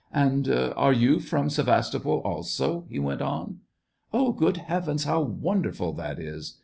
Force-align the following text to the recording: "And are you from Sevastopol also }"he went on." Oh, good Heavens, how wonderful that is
"And 0.31 0.47
are 0.51 0.91
you 0.93 1.19
from 1.19 1.51
Sevastopol 1.51 2.21
also 2.25 2.85
}"he 2.89 2.97
went 2.97 3.21
on." 3.21 3.59
Oh, 4.11 4.31
good 4.31 4.57
Heavens, 4.57 5.03
how 5.03 5.21
wonderful 5.21 5.93
that 5.93 6.17
is 6.17 6.57